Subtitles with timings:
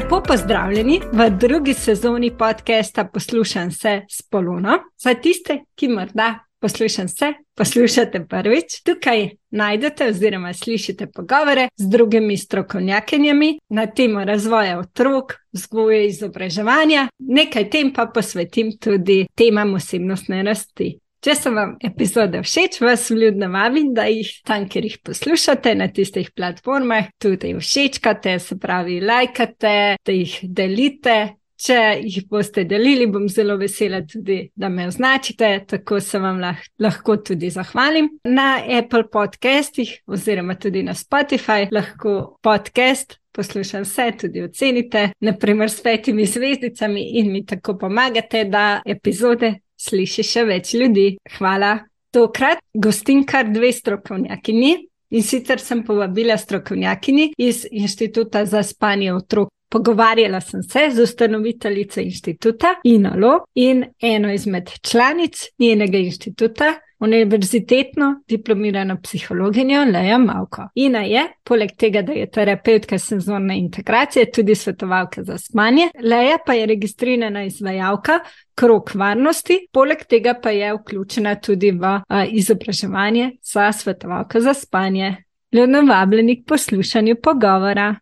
[0.00, 4.78] Lepo pozdravljeni v drugi sezoni podcasta Poslušam se s Polono.
[4.98, 12.36] Za tiste, ki morda poslušam se, poslušate prvič, tukaj najdete oziroma slišite pogovore z drugimi
[12.36, 20.98] strokovnjakinjami na temo razvoja otrok, vzgoje izobraževanja, nekaj tem pa posvetim tudi temam osebnostne rasti.
[21.20, 25.90] Če so vam epizode všeč, vas vljudno vabim, da jih tam, kjer jih poslušate, na
[25.92, 31.18] tistih platformah, tudi všečkate, se pravi, lajkate, da jih delite.
[31.60, 36.56] Če jih boste delili, bom zelo vesela tudi, da me označite, tako se vam lah
[36.80, 38.08] lahko tudi zahvalim.
[38.24, 43.18] Na Apple podcastih oziroma tudi na Spotify lahko podcast.
[43.36, 50.26] Poslušam vse, tudi ocenite, naprimer s petimi zvezdicami, in mi tako pomagate, da epizode sliši
[50.26, 51.14] še več ljudi.
[51.38, 51.78] Hvala.
[52.10, 54.72] Tokrat gostim kar dve strokovnjakinji
[55.14, 59.48] in sicer sem povabila strokovnjakinji iz Inštituta za spanje otrok.
[59.70, 68.96] Pogovarjala sem se z ustanoviteljico inštituta Inalo in eno izmed članic njenega inštituta, univerzitetno diplomirano
[69.02, 70.68] psihologinjo Leja Malko.
[70.74, 75.88] Ina je, poleg tega, da je terapeutka senzorne integracije, tudi svetovalka za spanje.
[76.02, 78.20] Leja pa je registrirana izvajalka
[78.54, 85.16] krok varnosti, poleg tega pa je vključena tudi v a, izobraževanje za svetovalka za spanje.
[85.52, 87.94] Ljudno vabljeni k poslušanju pogovora.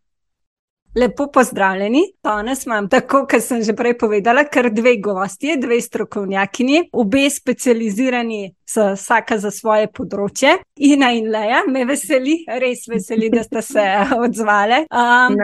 [0.94, 2.02] Lepo pozdravljeni.
[2.24, 8.57] Danes imam, tako kot sem že prej povedala, kar dve gostje, dve strokovnjakinji, obe specializirani
[8.76, 10.56] vsaka za svoje področje.
[10.78, 13.84] Ina in Leja, me veseli, res veseli, da ste se
[14.24, 14.84] odzvali.
[14.92, 15.36] Um,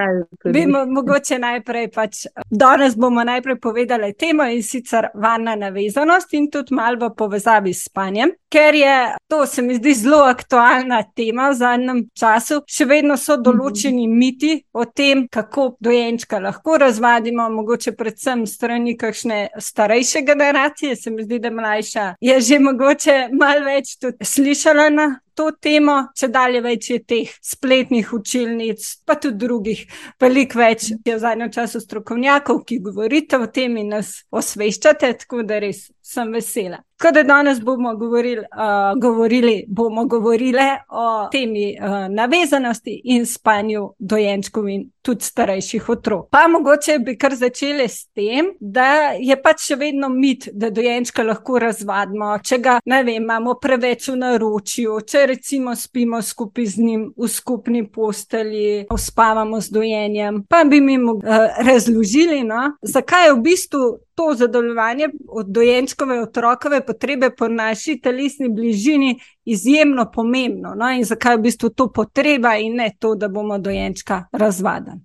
[0.53, 6.50] bi mo mogoče najprej, pač, danes bomo najprej povedali temo in sicer varna navezanost in
[6.53, 8.97] tudi malo v povezavi s spanjem, ker je
[9.31, 12.60] to, se mi zdi, zelo aktualna tema v zadnjem času.
[12.70, 19.41] Še vedno so določeni miti o tem, kako dojenčka lahko razvadimo, mogoče predvsem strani kakšne
[19.59, 25.08] starejše generacije, se mi zdi, da mlajša je že mogoče malo več tudi slišala na
[25.34, 29.82] to temo, če dalje več je teh spletnih učilnic, pa tudi drugih,
[30.22, 35.42] veliko več je v zadnjem času strokovnjakov, ki govorite o tem in nas osveščate, tako
[35.42, 36.84] da res sem vesela.
[37.03, 44.69] Da danes bomo govorili, uh, govorili, bomo govorili o temi uh, navezanosti in spanju dojenčkov
[44.69, 46.28] in tudi starejših otrok.
[46.31, 51.22] Pa mogoče bi kar začeli s tem, da je pač še vedno mit, da dojenčka
[51.22, 56.87] lahko razvadimo, če ga, ne vem, imamo preveč v naročju, če recimo spimo skupaj z
[56.87, 60.41] njim v skupni posteli, uspavamo z dojenjem.
[60.49, 61.21] Pa bi mi uh,
[61.59, 68.48] razložili, no, zakaj je v bistvu to zadovoljevanje od dojenčkove otrokove potrebe po naši telesni
[68.48, 73.28] bližini izjemno pomembno no, in zakaj je v bistvu to potreba in ne to, da
[73.28, 75.00] bomo dojenčka razvadili.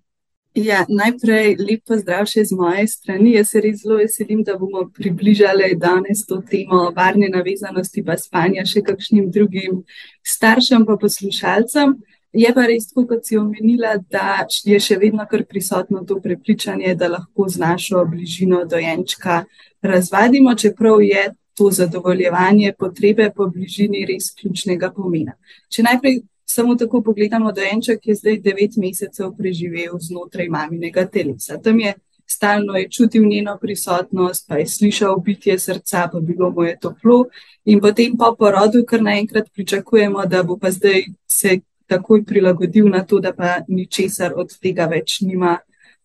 [0.58, 3.36] Ja, najprej lep pozdrav še z moje strani.
[3.36, 8.66] Jaz se res zelo veselim, da bomo približali danes to temo varne navezanosti pa spanja
[8.66, 9.84] še kakšnim drugim
[10.26, 11.94] staršem pa poslušalcem.
[12.34, 17.50] Je pa res, kot si omenila, da je še vedno prisotno to prepričanje, da lahko
[17.50, 19.46] z našo bližino dojenčka
[19.82, 25.34] razvadimo, čeprav je to zadovoljevanje potrebe po bližini res ključnega pomena.
[25.70, 31.58] Če najprej samo tako pogledamo, da enček je zdaj devet mesecev preživel znotraj maminega telesa.
[31.58, 31.94] Tam je
[32.30, 37.26] stalno je čutil njeno prisotnost, pa je slišal bitje srca, pa bilo mu je toplo.
[37.66, 43.04] In potem po porodu, kar naenkrat pričakujemo, da bo pa zdaj se takoj prilagodil na
[43.06, 45.58] to, da pa ničesar od tega več nima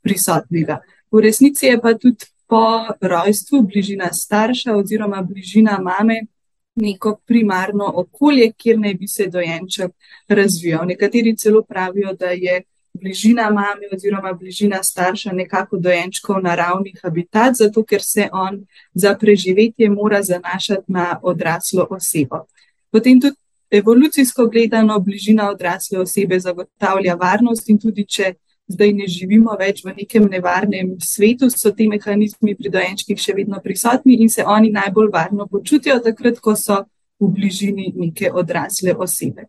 [0.03, 0.81] prisotnega.
[1.12, 6.27] V resnici je pa tudi po rojstvu bližina starša oziroma bližina mame
[6.75, 9.91] neko primarno okolje, kjer naj bi se dojenček
[10.28, 10.86] razvijal.
[10.86, 12.63] Nekateri celo pravijo, da je
[12.95, 19.91] bližina mame oziroma bližina starša nekako dojenčkov naravni habitat, zato ker se on za preživetje
[19.91, 22.45] mora zanašati na odraslo osebo.
[22.91, 23.36] Potem tudi
[23.71, 28.34] evolucijsko gledano bližina odrasle osebe zagotavlja varnost in tudi če
[28.69, 33.61] zdaj ne živimo več v nekem nevarnem svetu, so ti mehanizmi pri dojenčkih še vedno
[33.65, 36.84] prisotni in se oni najbolj varno počutijo takrat, ko so
[37.21, 39.47] v bližini neke odrasle osebe.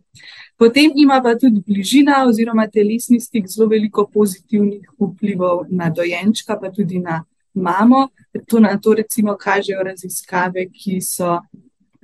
[0.58, 6.72] Potem ima pa tudi bližina oziroma telesni stik zelo veliko pozitivnih vplivov na dojenčka, pa
[6.72, 7.24] tudi na
[7.54, 8.10] mamo.
[8.48, 11.40] To na to recimo kažejo raziskave, ki so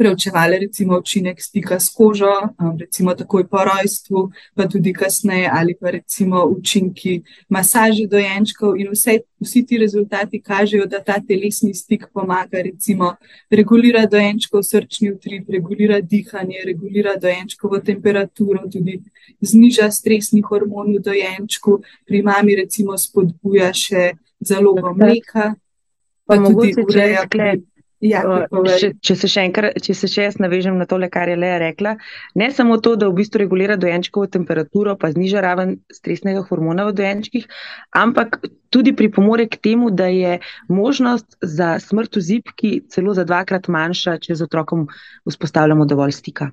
[0.01, 5.75] preučevali recimo učinek stika s kožo, um, recimo takoj po rojstvu, pa tudi kasneje, ali
[5.81, 12.07] pa recimo učinki masaže dojenčkov in vse, vsi ti rezultati kažejo, da ta telesni stik
[12.13, 13.13] pomaga recimo
[13.49, 18.97] regulira dojenčkov srčni utrip, regulira dihanje, regulira dojenčkovo temperaturo, tudi
[19.41, 25.53] zniža stresni hormon v dojenčku, pri mami recimo spodbuja še zalogo mleka.
[26.25, 27.25] Pa, tudi ureja,
[28.01, 31.59] Ja, če, če, se enkrat, če se še jaz navežem na to, kar je Leja
[31.61, 31.95] rekla,
[32.33, 36.95] ne samo to, da v bistvu regulira dojenčkovo temperaturo, pa zniža raven stresnega hormona v
[36.97, 37.45] dojenčkih,
[37.93, 38.39] ampak
[38.73, 40.39] tudi pripomore k temu, da je
[40.71, 44.87] možnost za smrt v zipki celo za dvakrat manjša, če z otrokom
[45.29, 46.49] vzpostavljamo dovolj stika.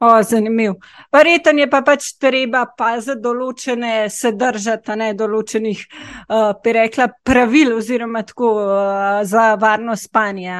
[0.00, 0.72] O, zanimiv.
[1.12, 5.80] Verjetno je pa pač treba paziti določene, se držati ne, določenih,
[6.28, 10.54] uh, bi rekla, pravil oziroma tako uh, za varno spanje.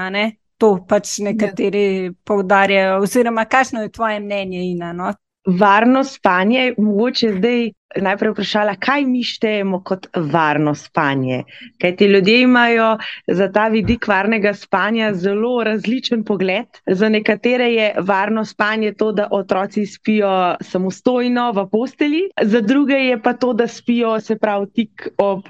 [0.58, 2.12] To pač nekateri ja.
[2.26, 2.98] poudarjajo.
[3.04, 4.90] Oziroma, kakšno je tvoje mnenje, Ina?
[4.92, 5.12] No?
[5.46, 11.42] Varno spanje, mogoče zdaj najprej vprašala, kaj mi štejemo kot varno spanje.
[11.80, 16.66] Kaj ti ljudje imajo za ta vidik varnega spanja zelo različen pogled.
[16.86, 23.22] Za nekatere je varno spanje to, da otroci spijo samostojno v posteli, za druge je
[23.22, 25.44] pa to, da spijo se prav tik ob.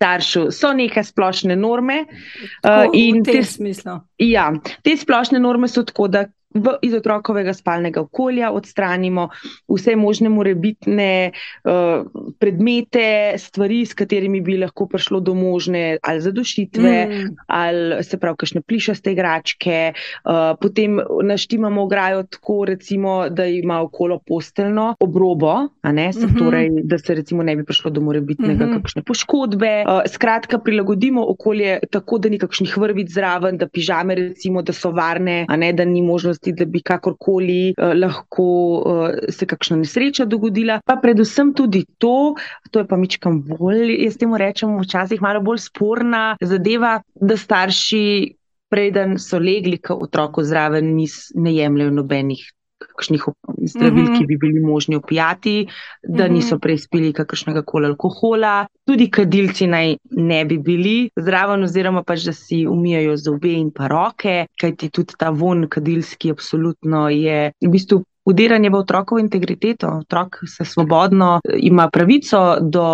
[0.00, 0.46] Staršu.
[0.50, 2.06] So neke splošne norme.
[2.62, 3.42] Tako, uh, in te,
[4.18, 4.46] ja,
[4.82, 6.24] te splošne norme so tako, da
[6.54, 9.28] v, iz otrokovega spalnega okolja odstranimo
[9.70, 12.06] vse možne morebitne uh,
[12.38, 17.36] predmete, stvari, s katerimi bi lahko prišlo do možne ali zadušitve, mm.
[17.46, 19.92] ali se pravi, kakšne plišaste igračke.
[20.24, 26.38] Uh, potem naštimamo ograjo tako, recimo, da ima okolo posteljno obrobo, ne, se, mm -hmm.
[26.38, 28.82] torej, da se recimo ne bi prišlo do morebitnega mm -hmm.
[28.82, 29.84] kakšne poškodbe.
[29.86, 34.90] Uh, skratka, prilagodimo okolje tako, da ni kakšnih vrvic zraven, da pižame recimo, da so
[34.90, 39.76] varne, a ne da ni možnost možnosti, da bi kakorkoli uh, lahko uh, se kakšna
[39.76, 40.80] nesreča dogodila.
[40.84, 42.34] Pa predvsem tudi to,
[42.70, 48.36] to je pa mičkam bolj, jaz temu rečem, včasih malo bolj sporna zadeva, da starši.
[48.70, 52.44] Preden so legli k otroku zraven, nis, ne jemljajo nobenih
[52.80, 53.24] kakšnih
[53.72, 54.26] zdravil, ki mhm.
[54.26, 55.66] bi bili možni opijati,
[56.02, 56.34] da mhm.
[56.34, 62.32] niso preizpili kakršnega koli alkohola, tudi kadilci naj ne bi bili zraven, oziroma pač, da
[62.36, 68.04] si umijajo zobe in pa roke, kajti tudi ta von kadilski absolutno je v bistvu.
[68.30, 72.84] Udiranje v otrokovo integriteto, otrok se svobodno ima pravico do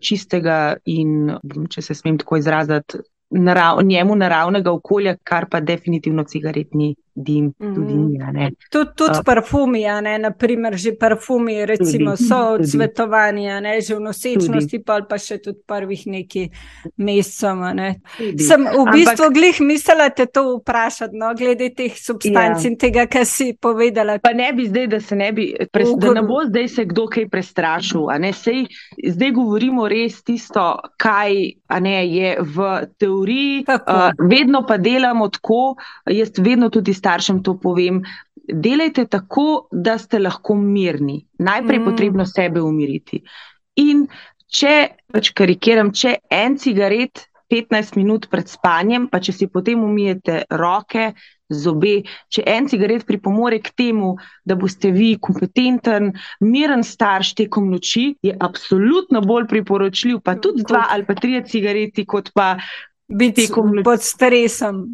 [0.00, 1.32] čistega in,
[1.68, 3.00] če se smem tako izraziti,
[3.30, 7.74] narav, njemu naravnega okolja, kar pa definitivno cigaret ni dim, mm -hmm.
[7.74, 8.50] tudi ni.
[8.70, 14.00] Tudi tud uh, parfumi, ne, naprimer, že parfumi, recimo, tudi, so odsvetovani, ne, že v
[14.00, 16.48] nosečnosti, pa, pa še tudi prvih nekaj
[16.96, 17.56] mesecev.
[17.74, 18.00] Ne.
[18.38, 22.70] Sem v bistvu Ampak, glih mislila te to vprašati, no, glede teh substanc ja.
[22.70, 24.18] in tega, kar si povedala.
[24.18, 27.06] Pa ne bi zdaj, da se ne bi, pres, da ne bo zdaj se kdo
[27.06, 28.08] kaj prestrašil.
[28.40, 28.66] Sej,
[29.14, 31.34] zdaj govorimo res tisto, kaj
[31.80, 33.64] ne, je v teoriji.
[33.68, 35.76] Uh, vedno pa delamo tako,
[36.06, 38.04] jaz vedno tudi staršem to povem.
[38.50, 41.26] Delajte tako, da ste lahko mirni.
[41.38, 41.88] Najprej je mm.
[41.90, 43.22] potrebno sebe umiriti.
[43.82, 44.06] In
[44.50, 50.44] če, pač karikiram, če en cigaret 15 minut pred spanjem, pa če si potem umijete
[50.54, 51.10] roke,
[51.50, 51.96] zobe,
[52.30, 54.12] če en cigaret pripomore k temu,
[54.46, 56.12] da boste vi kompetenten,
[56.46, 62.06] miren starš tekom noči, je absolutno bolj priporočljiv, pa tudi dva ali pa tri cigareti,
[62.06, 62.54] kot pa
[63.10, 63.48] biti
[63.82, 64.84] pod stresom.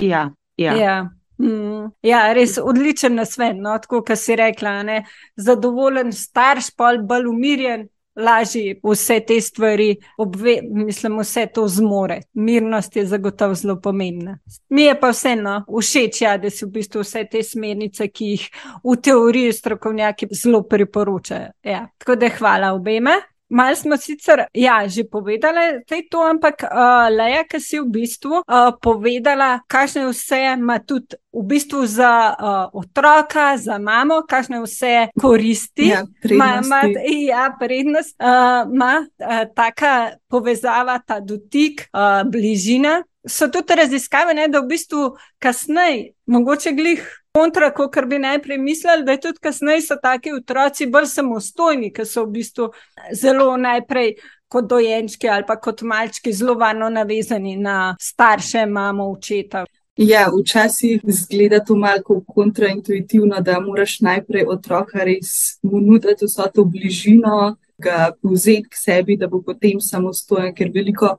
[0.00, 0.76] Ja, ja.
[0.80, 0.98] ja.
[1.40, 3.56] Mm, ja, res odličen nasvet.
[3.56, 5.04] No, tako kot si rekla, ne?
[5.36, 12.20] zadovoljen starš, pa bolj umirjen, lažje vse te stvari, obve, mislim, vse to zmore.
[12.34, 14.38] Mirnost je zagotovo zelo pomembna.
[14.68, 18.46] Mi je pa vseeno všeč, ja, da si v bistvu vse te smernice, ki jih
[18.84, 21.52] v teoriji strokovnjaki zelo priporočajo.
[21.64, 21.86] Ja.
[21.98, 23.16] Tako da hvala obema.
[23.50, 28.70] Mal smo sicer, ja, že povedali to, ampak uh, Leja, ki si v bistvu uh,
[28.78, 35.90] povedala, kakšne vse ima tudi v bistvu za uh, otroka, za mamo, kakšne vse koristi
[35.90, 36.62] ja, ima,
[37.02, 38.14] ja, prednost,
[38.70, 43.02] ima uh, uh, taka povezava, ta dotik, uh, bližina.
[43.28, 47.02] So tudi raziskave, ne, da v bistvu kasneje, mogoče glih
[47.36, 52.06] kontra, kot bi najprej mislili, da je tudi kasneje so taki otroci bolj samostojni, ker
[52.08, 52.70] so v bistvu
[53.12, 54.14] zelo najprej.
[54.50, 59.62] Kot dojenčki ali pa kot malčki, zelo varno navezani na starše, mamo, očeta.
[59.96, 67.56] Ja, včasih zgleda to malo kontraintuitivno, da moraš najprej otroka res nuditi vso to bližino,
[67.78, 71.14] ga vzeti k sebi, da bo potem samostojen, ker veliko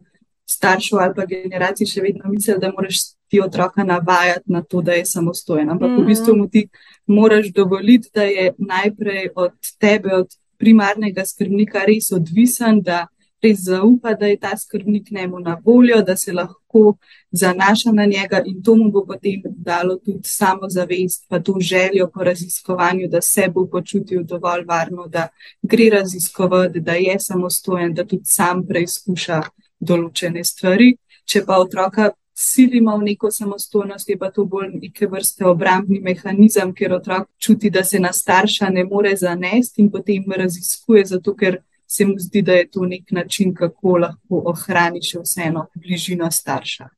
[0.52, 4.94] staršev ali pa generacij še vedno misli, da moraš ti otroka navajati na to, da
[4.94, 5.70] je samostojen.
[5.70, 6.04] Ampak mm -hmm.
[6.04, 6.68] v bistvu mu ti
[7.08, 10.28] moraš dovoliti, da je najprej od tebe, od
[10.58, 13.08] primarnega skrbnika, res odvisen, da
[13.44, 16.96] res zaupa, da je ta skrbnik njemu na voljo, da se lahko
[17.32, 22.10] zanaša na njega in to mu bo potem dalo tudi samo zavest, pa to željo
[22.14, 25.28] po raziskovanju, da se bo počutil dovolj varno, da
[25.62, 29.42] gre raziskovati, da je samostojen, da tudi sam preizkuša
[29.82, 30.94] določene stvari.
[31.26, 32.12] Če pa otroka
[32.42, 37.70] silimo v neko samostojnost, je pa to bolj neke vrste obrambni mehanizem, ker otrok čuti,
[37.70, 42.42] da se na starša ne more zanesti in potem raziskuje, zato ker se mu zdi,
[42.42, 46.90] da je to nek način, kako lahko ohrani še vseeno bližino starša.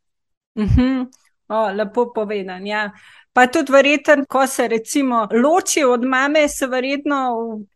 [0.55, 0.81] Uh mhm.
[0.81, 1.07] -huh.
[1.47, 2.67] o, lepo povedan.
[2.67, 2.91] Ja.
[3.33, 7.17] Pa tudi verjeten, ko se recimo loči od mame, se verjetno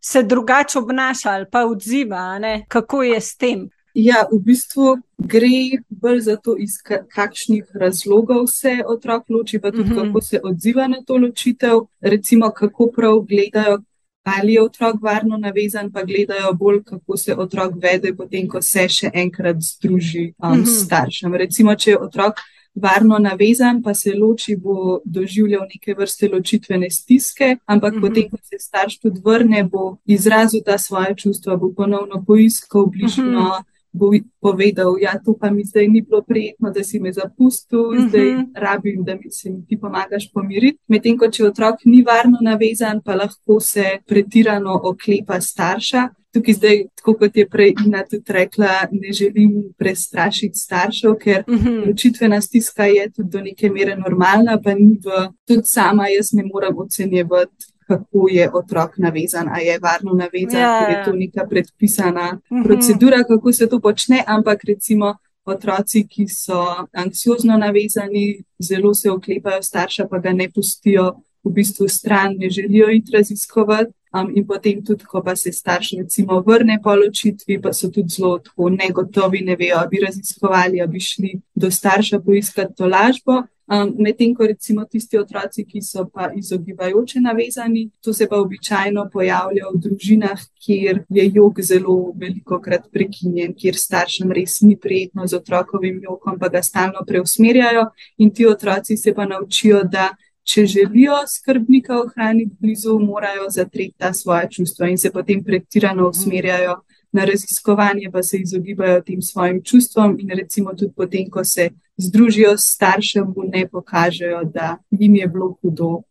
[0.00, 2.38] se drugače obnaša ali pa odziva,
[2.68, 3.68] kako je s tem.
[3.94, 6.78] Ja, v bistvu gre bolj za to, iz
[7.14, 10.06] kakšnih razlogov se otrok loči, pa tudi mm -hmm.
[10.06, 11.80] kako se odziva na to ločitev.
[12.00, 13.78] Recimo, kako prav gledajo,
[14.22, 18.88] ali je otrok varno navezan, pa gledajo bolj, kako se otrok vede, potem ko se
[18.88, 20.66] še enkrat združi um, mm -hmm.
[20.66, 21.34] s staršem.
[21.34, 22.34] Recimo, če je otrok
[22.74, 28.08] varno navezan, pa se loči, bo doživljal neke vrste ločitvene stiske, ampak mm -hmm.
[28.08, 33.40] potem, ko se starš tudi vrne, bo izrazil ta svoje čustva, bo ponovno poiskal bližino.
[33.40, 37.00] Mm -hmm bo povedal, da ja, to pa mi zdaj ni bilo prijetno, da si
[37.00, 38.04] me zapustil, uh mhm.
[38.04, 38.08] -huh.
[38.08, 40.78] zdaj rabim, da mi se ti pomagaš pomiriti.
[40.88, 46.08] Medtem ko če otrok ni varno navezan, pa lahko se pretirano oklepa starša.
[46.32, 51.54] Tukaj zdaj, tako kot je prej Ina tudi rekla, ne želim prestrašiti staršev, ker uh
[51.54, 51.68] mhm.
[51.68, 51.86] -huh.
[51.86, 56.42] ločitvena stiska je tudi do neke mere normalna, pa ni v, tudi sama jaz ne
[56.52, 61.04] morem ocenjevati kako je otrok navezan, ali je varno navezan, ja, ker je ja.
[61.04, 62.62] to neka predpisana mhm.
[62.64, 64.24] procedura, kako se to počne.
[64.26, 65.14] Ampak recimo
[65.44, 71.14] otroci, ki so anksiozno navezani, zelo se oklepajo starša, pa ga ne pustijo
[71.44, 73.92] v bistvu stran, ne želijo iti raziskovati.
[74.12, 78.08] Um, in potem tudi, ko pa se starš recimo vrne po ločitvi, pa so tudi
[78.08, 83.42] zelo tako negotovi, ne vejo, bi raziskovali, bi šli do starša poiskati to lažbo.
[83.68, 89.04] Um, Medtem ko recimo tisti otroci, ki so pa izogibajoče navezani, to se pa običajno
[89.12, 95.26] pojavlja v družinah, kjer je jog zelo veliko krat prekinjen, kjer staršem res ni prijetno
[95.26, 97.84] z otrokovim jogom, pa ga stalno preusmerjajo
[98.16, 100.14] in ti otroci se pa naučijo, da
[100.48, 106.80] če želijo skrbnika ohraniti blizu, morajo zatreti ta svoje čustva in se potem pretirano usmerjajo
[107.12, 112.56] na raziskovanje, pa se izogibajo tem svojim čustvom in recimo tudi potem, ko se združijo
[112.56, 116.02] s staršem, mu ne pokažejo, da jim je bilo hudo.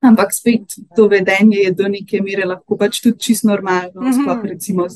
[0.00, 0.62] Ampak spet
[0.96, 4.00] to vedenje je do neke mere lahko pač tudi čisto normalno.
[4.00, 4.22] Mm -hmm.
[4.22, 4.86] Sploh recimo,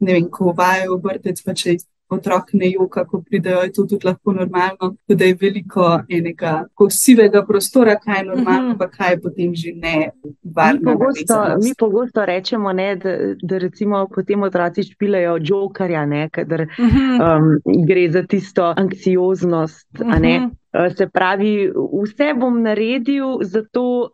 [0.00, 1.76] ne vem, ko vajo vrtec, pa če
[2.08, 7.44] otrok ne joka, ko pridejo, je to tudi lahko normalno, da je veliko enega sivega
[7.46, 8.78] prostora, kaj je normalno, uh -huh.
[8.78, 10.10] pa kaj je potem že ne
[10.42, 10.90] varno.
[10.90, 16.84] Mi pogosto, mi pogosto rečemo, ne, da, da recimo potem otroci špilajo jokerja, ker uh
[16.84, 17.36] -huh.
[17.36, 19.88] um, gre za tisto anksioznost.
[20.00, 20.50] Uh -huh.
[20.96, 24.10] Se pravi, vse bom naredil, zato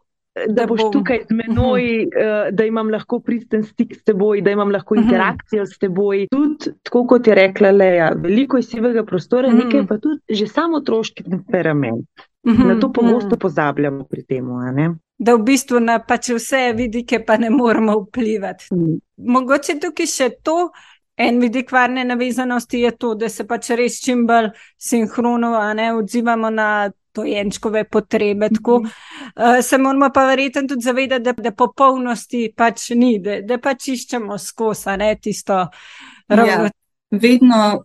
[0.49, 0.93] da boš bom.
[0.93, 5.05] tukaj z menoj, uh, da imam lahko pristen stik s teboj, da imam lahko mhm.
[5.05, 6.27] interakcijo s teboj.
[6.31, 9.65] Tudi, tako kot je rekla Leja, veliko je sivega prostora, uh -huh.
[9.65, 12.09] nekaj pa tudi že samo otroški temperament.
[12.43, 12.67] Uh -huh.
[12.69, 13.41] Na to pogosto uh -huh.
[13.41, 14.47] pozabljamo pri tem.
[15.19, 18.65] Da v bistvu na pač vse vidike pa ne moramo vplivati.
[18.71, 20.71] Uh Mogoče tukaj še to.
[21.17, 25.53] En vidik varne navezanosti je to, da se pač res čim bolj sinhrono
[25.99, 28.49] odzivamo na dojenčkove potrebe.
[28.55, 33.59] Tako, uh, se moramo pa verjetno tudi zavedati, da, da popolnosti pač ni, da, da
[33.59, 35.67] pač iščemo skozi ne, tisto
[36.29, 36.71] ravno.
[36.71, 36.71] Ja,
[37.11, 37.85] vedno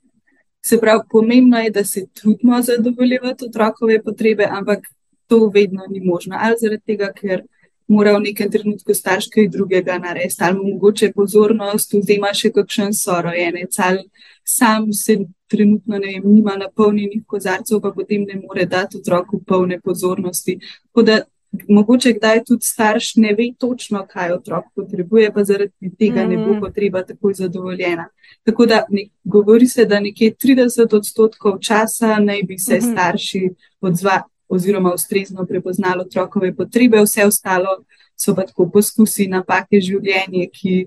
[0.66, 4.88] se pravi, pomembno je, da se trudimo zadovoljevati otrokove potrebe, ampak
[5.28, 6.38] to vedno ni možno.
[6.40, 7.44] Ali zaradi tega, ker
[7.88, 13.80] mora v nekem trenutku starš kaj drugega narediti, ali mogoče pozornost vzema še kakšen sorojenec,
[13.80, 14.04] ali
[14.44, 19.80] sam se trenutno ne vem, nima napolnjenih kozarcev, pa potem ne more dati otroku polne
[19.80, 20.58] pozornosti.
[21.06, 21.22] Da,
[21.70, 26.54] mogoče kdaj tudi starš ne ve točno, kaj otrok potrebuje, pa zaradi tega ne bo
[26.54, 26.62] mm.
[26.62, 28.10] potreba takoj zadovoljena.
[28.44, 32.92] Tako da ne, govori se, da nekje 30 odstotkov časa naj bi se mhm.
[32.92, 33.50] starši
[33.82, 37.84] odzvali oziroma ustrezno prepoznali otrokove potrebe, vse ostalo
[38.16, 40.86] so pa tako poskusi, napake življenja, ki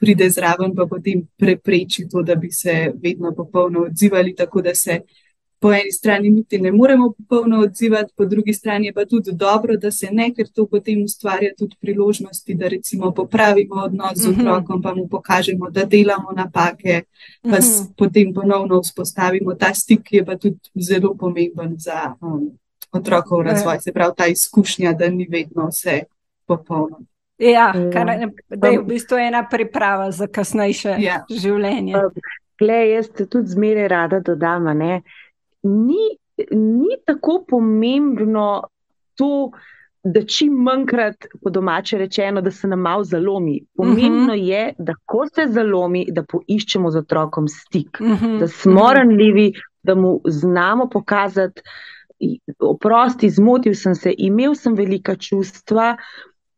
[0.00, 5.02] pride zraven, pa potem prepreči to, da bi se vedno popolno odzivali, tako da se
[5.60, 9.76] po eni strani niti ne moremo popolno odzivati, po drugi strani je pa tudi dobro,
[9.76, 14.40] da se ne, ker to potem ustvarja tudi priložnosti, da recimo popravimo odnos z mhm.
[14.40, 17.02] otrokom, pa mu pokažemo, da delamo napake,
[17.42, 17.92] pa mhm.
[17.96, 22.48] potem ponovno vzpostavimo ta stik, ki je pa tudi zelo pomemben za um,
[22.92, 26.00] otrokov razvoj, se pravi ta izkušnja, da ni vedno vse
[26.46, 27.00] popolno.
[27.38, 28.10] Ja, kar,
[28.48, 31.22] da je v bistvu ena priprava za kasnejše ja.
[31.30, 31.96] življenje.
[32.60, 34.68] Glej, jaz tudi zmeraj rada dodam,
[35.62, 36.02] ni,
[36.50, 38.50] ni tako pomembno
[39.16, 39.50] to,
[40.04, 43.60] da čim manjkrat, po domače rečeno, da se nam malo zalomi.
[43.76, 44.44] Pomembno uh mhm.
[44.44, 44.48] -huh.
[44.48, 48.26] je, da ko se zalomi, da poiščemo z otrokom stik, uh mhm.
[48.26, 48.38] -huh.
[48.40, 48.96] da smo mhm.
[48.96, 51.62] ranljivi, da mu znamo pokazati.
[52.60, 55.94] Oprosti, zmotil sem se, imel sem velika čustva,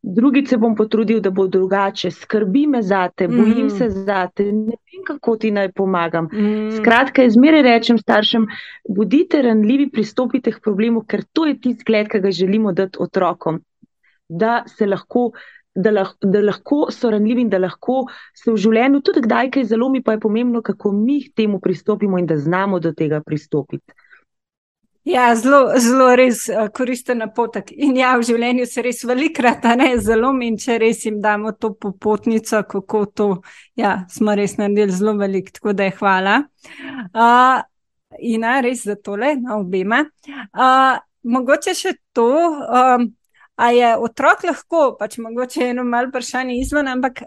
[0.02, 3.70] drugič se bom potrudil, da bo drugače, skrbi me za te, bojim mm.
[3.70, 6.28] se za te, ne vem, kako ti naj pomagam.
[6.32, 6.76] Mm.
[6.76, 8.46] Skratka, izmeraj rečem staršem,
[8.88, 13.62] bodite ranljivi, pristopite k problemu, ker to je tisti zgled, ki ga želimo dati otrokom.
[14.28, 15.30] Da se lahko.
[15.74, 18.02] Da lahko, da lahko so ranljivi in da lahko
[18.36, 22.18] se v življenju tudi kdaj kaj zalomi, pa je pomembno, kako mi k temu pristopimo
[22.20, 23.94] in da znamo do tega pristopiti.
[25.04, 27.72] Ja, zelo, zelo res uh, koristen napotek.
[27.74, 31.72] In ja, v življenju se res velikrat ne zelo in če res jim damo to
[31.74, 33.28] popotnico, kako to,
[33.74, 36.36] ja, smo res naredili zelo velik, tako da je hvala.
[37.10, 37.58] Uh,
[38.20, 40.04] in ja, res za tole, na obema.
[40.54, 42.30] Uh, mogoče še to,
[42.62, 43.10] um,
[43.58, 47.24] a je otrok lahko, pač mogoče eno malo vprašanje izven, ampak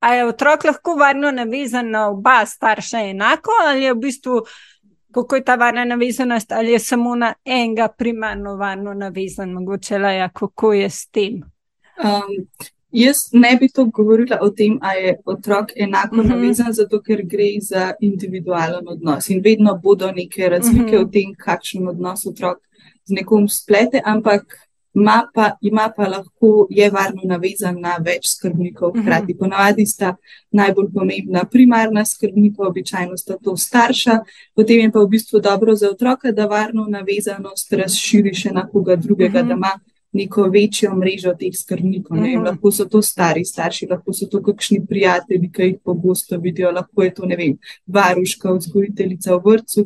[0.00, 4.42] a je otrok lahko varno navezan na oba starša enako ali je v bistvu
[5.12, 10.14] kako je ta varna navezanost, ali je samo na enega primarno varno navezan, mogoče le,
[10.14, 11.34] ja, kako je s tem.
[11.34, 12.46] Um,
[12.90, 16.32] jaz ne bi to govorila o tem, ali je otrok enako uh mhm.
[16.32, 16.36] -huh.
[16.36, 20.96] navezan, zato ker gre za individualen odnos in vedno bodo neke razlike uh mhm.
[20.96, 21.08] -huh.
[21.08, 22.58] v tem, kakšen odnos otrok
[23.04, 28.96] z nekom splete, ampak ima pa, ima pa lahko, je varno navezan na več skrbnikov.
[28.96, 29.02] Mhm.
[29.02, 30.16] Hkrati ponavadi sta
[30.50, 34.20] najbolj pomembna primarna skrbnika, običajno sta to starša,
[34.54, 38.96] potem je pa v bistvu dobro za otroka, da varno navezanost razširi še na koga
[38.96, 39.48] drugega, uhum.
[39.48, 39.72] da ima
[40.12, 42.16] neko večjo mrežo teh skrbnikov.
[42.16, 42.44] Mhm.
[42.46, 47.02] Lahko so to stari starši, lahko so to kakšni prijatelji, ki jih pogosto vidijo, lahko
[47.02, 49.84] je to, ne vem, varuška, vzgojiteljica v vrtu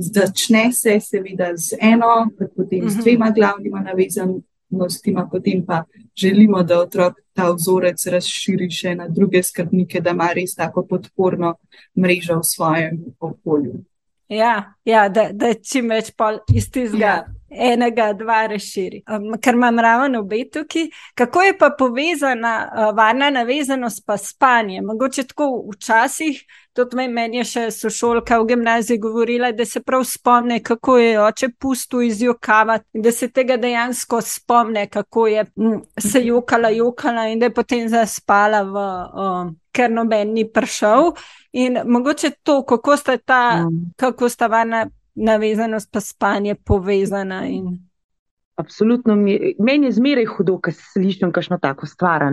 [0.00, 3.02] začne se seveda z eno, potem z mhm.
[3.02, 5.84] dvema glavnima navezanostima, potem pa
[6.16, 11.54] želimo, da otrok ta vzorec razširi še na druge skrbnike, da ima res tako podporno
[11.98, 13.84] mrežo v svojem okolju.
[14.28, 16.12] Ja, ja da, da čim več
[16.54, 17.04] iz tistega.
[17.04, 19.02] Ja enega, dva razširi.
[19.10, 24.80] Um, ker imam ravno obe tukaj, kako je pa povezana uh, varna navezanost pa spanje?
[24.82, 30.60] Mogoče tako včasih, tudi meni je še sošolka v gimnaziji govorila, da se prav spomne,
[30.62, 36.68] kako je oče pusto izjokavati da se tega dejansko spomne, kako je m, se jokala,
[36.68, 38.86] jokala in da je potem zaspala v.
[39.14, 41.12] Um, Ker noben ni prišel,
[41.54, 43.92] in mogoče to, kako sta ta, mm.
[43.96, 47.44] kako sta varna navezanost pa spanje povezana.
[47.46, 47.89] In...
[48.60, 49.16] Absolutno,
[49.58, 52.26] meni je zmeraj hudo, ko slišim kakšno tako stvar.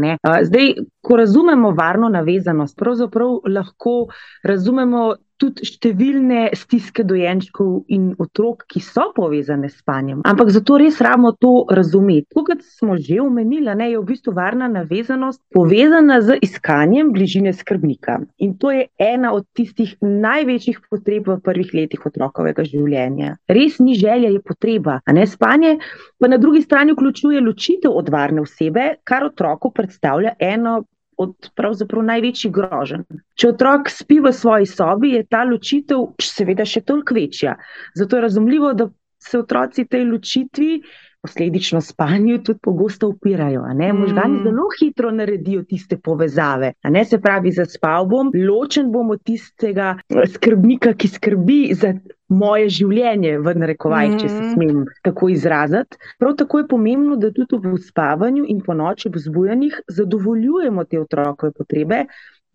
[0.43, 3.95] Zdaj, ko razumemo varno navezanost, pravzaprav lahko
[4.43, 10.23] razumemo tudi številne stiske dojenčkov in otrok, ki so povezane s spanjem.
[10.27, 12.33] Ampak zato res rabimo to razumeti.
[12.33, 18.19] Kot smo že omenili, ne, je v bistvu varna navezanost povezana z iskanjem bližine skrbnika.
[18.43, 23.37] In to je ena od tistih največjih potreb v prvih letih otrokovega življenja.
[23.51, 24.99] Res ni želja, je potreba.
[25.27, 25.77] Spanje
[26.19, 30.83] pa na drugi strani vključuje ločitev od varne osebe, kar otroku predstavlja eno
[31.17, 33.03] od pravzaprav največjih groženj.
[33.39, 37.57] Če otrok spi v svoji sobi, je ta ločitev seveda še toliko večja.
[37.97, 40.81] Zato je razumljivo, da se otroci tej ločitvi.
[41.21, 43.63] Posledično spanju tudi pogosto upirajo.
[43.93, 44.43] Možgani mm.
[44.43, 46.73] zelo hitro naredijo tiste povezave.
[47.09, 49.97] Se pravi, zaspal bom, ločen bom od tistega
[50.33, 51.93] skrbnika, ki skrbi za
[52.29, 54.21] moje življenje, v narekovajih, mm.
[54.21, 54.53] če se mhm.
[54.53, 55.99] smem tako izraziti.
[56.19, 61.01] Prav tako je pomembno, da tudi v spavanju in po noči v zbujanjih zadovoljujemo te
[61.01, 62.05] otrokove potrebe.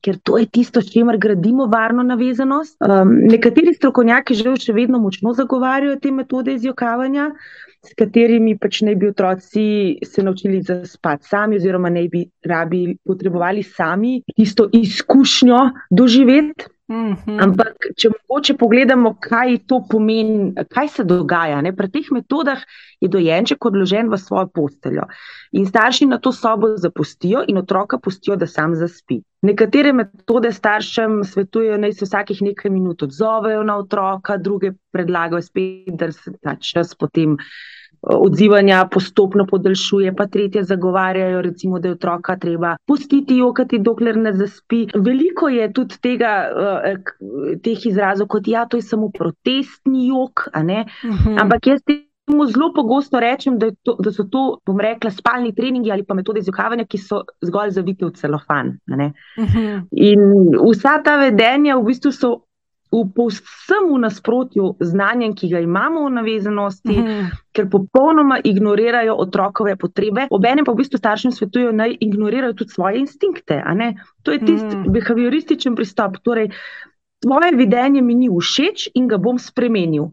[0.03, 2.77] Ker to je tisto, s čimer gradimo varno navezanost.
[2.83, 7.31] Um, nekateri strokovnjaki že še vedno močno zagovarjajo te metode izjokavanja,
[7.83, 9.65] s katerimi pač ne bi otroci
[10.07, 15.59] se naučili zaspati sami, oziroma ne bi rabi potrebovali sami tisto izkušnjo
[15.91, 16.72] doživeti.
[16.89, 17.41] -hmm.
[17.41, 21.61] Ampak, če mogoče pogledamo, kaj to pomeni, kaj se dogaja.
[21.63, 21.73] Ne?
[21.77, 22.61] Pri teh metodah
[23.01, 25.07] je dojenček odložen v svojo posteljo
[25.53, 29.23] in starši na to sobo zapustijo in otroka pustijo, da sam zaspi.
[29.43, 35.95] Nekatere metode staršem svetujejo, da se vsakih nekaj minut odzovejo na otroka, druge predlagajo spet,
[35.99, 37.37] da se ta čas potem
[38.03, 44.33] odzivanja postopno podaljšuje, pa tretje zagovarjajo, recimo, da je otroka treba pustiti jokati, dokler ne
[44.33, 44.87] zaspi.
[44.95, 46.33] Veliko je tudi tega,
[46.85, 46.97] eh,
[47.63, 51.39] teh izrazov, kot ja, to je samo protestni jok, mhm.
[51.39, 55.55] ampak jaz te Mu zelo pogosto rečem, da, to, da so to, bom rekla, spalni
[55.55, 58.79] treningi ali pa metode izjokavanja, ki so zgolj zavite v celofan.
[58.87, 59.11] Uh Mhm.
[59.39, 59.83] -huh.
[59.91, 60.21] In
[60.71, 62.41] vsa ta vedenja v bistvu so
[62.93, 67.07] v povsem v nasprotju z znanjem, ki ga imamo v navezanosti, Mhm.
[67.09, 67.31] -huh.
[67.53, 70.27] ker popolnoma ignorirajo otrokove potrebe.
[70.31, 73.63] Obenem pa v bistvu staršem svetujejo, naj ignorirajo tudi svoje instinkte.
[74.23, 74.85] To je tisti Mhm.
[74.85, 74.93] -huh.
[74.93, 76.17] behaviorističen pristop.
[76.23, 76.51] Torej,
[77.21, 80.05] tvoje vedenje mi ni všeč in ga bom spremenil.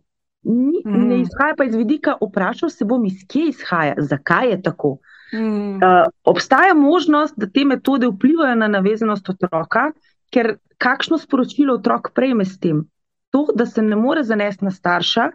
[0.43, 1.07] Ni, Mhm.
[1.07, 4.97] ne izhaja pa iz vidika, vprašal se bom, iz kje izhaja, zakaj je tako.
[5.33, 5.75] Mhm.
[5.75, 5.81] Uh,
[6.23, 9.91] obstaja možnost, da te metode vplivajo na navezanost otroka,
[10.33, 12.85] ker kakšno sporočilo otrok prejme s tem?
[13.29, 15.31] To, da se ne more zanesti na starša,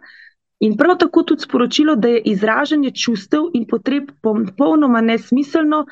[0.59, 5.85] in prav tako tudi sporočilo, da je izražanje čustev in potreb popolnoma nesmiselno,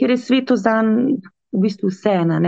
[0.00, 2.40] ker je sveto za njega v bistvu vseeno.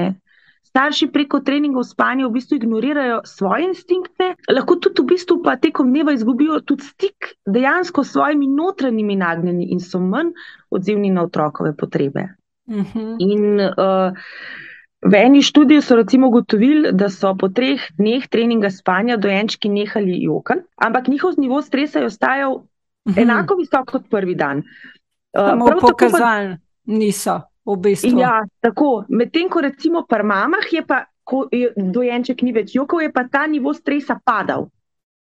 [0.69, 5.89] Starši preko treningov spanja v bistvu ignorirajo svoje instinkte, lahko tudi v bistvu pa tekom
[5.89, 10.35] dneva izgubijo tudi stik dejansko s svojimi notranjimi nagnjenji in so manj
[10.71, 12.29] odzivni na otrokove potrebe.
[12.69, 13.17] Mhm.
[13.19, 14.13] In uh,
[15.01, 20.23] v eni študiji so recimo ugotovili, da so po treh dneh treninga spanja dojenčki nehali
[20.23, 22.63] jokati, ampak njihov nivo stresa je ostajal
[23.07, 23.19] Mhm.
[23.19, 24.59] enako visok kot prvi dan.
[24.59, 26.57] Uh, Samo prav tako pa- pokazali
[26.87, 28.19] niso v bistvu.
[28.19, 29.05] Ja, tako.
[29.09, 33.25] Medtem ko recimo pri mamah je pa, ko je dojenček ni več jokal, je pa
[33.25, 34.69] ta nivo stresa padal.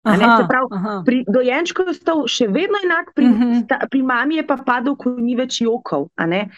[0.07, 1.03] Aha, se pravi, aha.
[1.05, 3.43] Pri dojenčku je ostal še vedno enak, pri, uh Mhm.
[3.45, 3.63] -huh.
[3.63, 6.07] sta, pri mami je pa padel, ko ni več jokal.
[6.19, 6.49] ne.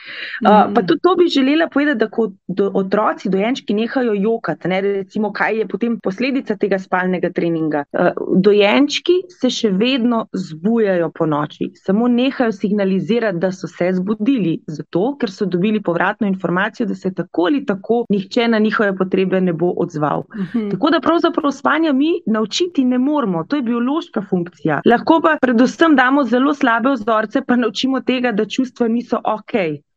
[0.41, 0.75] Uh, Mhm.
[0.75, 5.33] pa tudi to bi želela povedati, da ko do, otroci, dojenčki nehajo jokati, ne, recimo,
[5.33, 7.85] kaj je potem posledica tega spalnega treninga.
[7.93, 8.09] Uh,
[8.39, 15.17] dojenčki se še vedno zbujajo po noči, samo nehajo signalizirati, da so se zbudili, zato
[15.17, 19.53] ker so dobili povratno informacijo, da se tako ali tako nihče na njihove potrebe ne
[19.55, 20.23] bo odzval.
[20.37, 20.69] Mhm.
[20.71, 24.81] Tako da pravzaprav spanja mi naučiti ne moremo, to je biološka funkcija.
[24.87, 29.55] Lahko pa predvsem damo zelo slabe vzorce, pa naučimo tega, da čustva niso ok.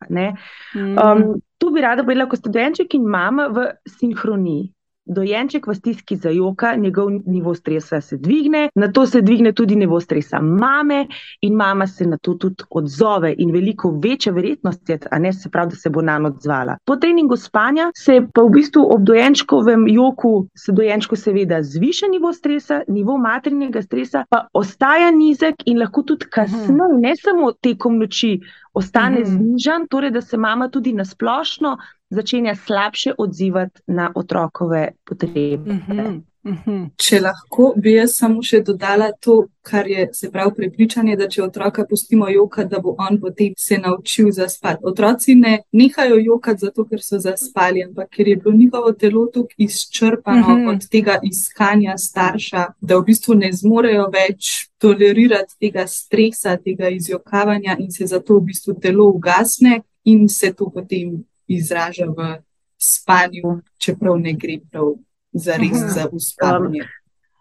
[0.10, 0.34] Ne?
[0.76, 0.98] Mhm.
[0.98, 4.72] Um, tu bi rada povedala, ko sta dojenček in mama v sinhroniji.
[5.12, 10.00] Dojenček v stiski zajoka, njegov nivo stresa se dvigne, na to se dvigne tudi nivo
[10.00, 11.08] stresa mame,
[11.42, 15.50] in mama se na to tudi odzove, in veliko večja verjetnost je, a ne se
[15.50, 16.78] pravi, da se bo nam odzvala.
[16.86, 22.34] Po treningu spanja se pa v bistvu ob dojenčkovem joku, se dojenčku seveda zviša nivo
[22.34, 28.40] stresa, nivo maternega stresa pa ostaja nizek in lahko tudi kasneje, ne samo tekom noči,
[28.74, 29.26] ostane Mhm.
[29.28, 31.78] znižan, torej da se mama tudi nasplošno
[32.10, 35.74] začenja slabše odzivati na otrokove potrebe.
[35.74, 36.31] Mhm.
[36.46, 36.86] Mhm.
[36.98, 41.44] Če lahko, bi jaz samo še dodala to, kar je se pravi prepričanje, da če
[41.44, 44.82] otroka pustimo jokati, da bo on potem se naučil zaspati.
[44.84, 49.54] Otroci ne nehajo jokati zato, ker so zaspali, ampak ker je bilo njihovo telo tako
[49.58, 50.68] izčrpano Mhm.
[50.68, 57.76] od tega iskanja starša, da v bistvu ne zmorejo več tolerirati tega stresa, tega izjokavanja
[57.80, 62.42] in se zato v bistvu telo ugasne in se to potem izraža v
[62.78, 64.96] spanju, čeprav ne gre prav
[65.34, 65.88] za res Mhm.
[65.90, 66.82] za uspavanje.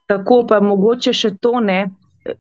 [0.07, 1.91] Tako pa mogoče še to ne,